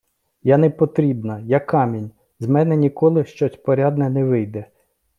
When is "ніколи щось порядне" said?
2.75-4.09